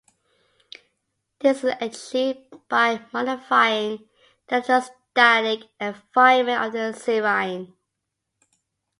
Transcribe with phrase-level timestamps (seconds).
[1.41, 4.09] This is achieved by modifying
[4.47, 7.73] the electrostatic environment of the serine.